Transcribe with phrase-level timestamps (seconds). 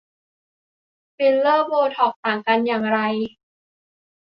[1.15, 2.99] ฟิลเลอร์ โบท็อกซ์ ต่างกันอย่างไร